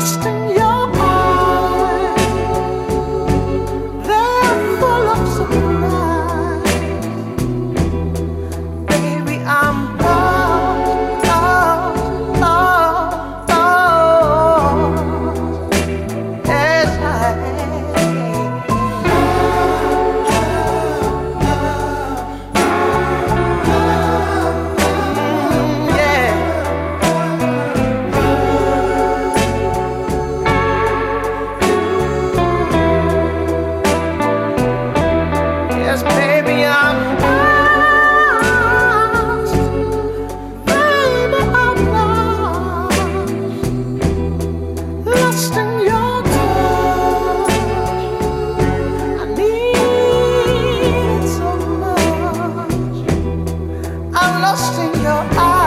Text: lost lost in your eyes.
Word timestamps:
lost 0.00 0.39
lost 54.50 54.80
in 54.80 55.00
your 55.00 55.24
eyes. 55.38 55.59